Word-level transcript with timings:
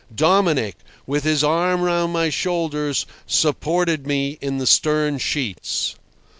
Dominic, 0.15 0.77
with 1.05 1.23
his 1.25 1.43
arm 1.43 1.83
round 1.83 2.11
my 2.11 2.31
shoulders, 2.31 3.05
supported 3.27 4.07
me 4.07 4.39
in 4.41 4.57
the 4.57 4.65
stern 4.65 5.19
sheets. 5.19 5.93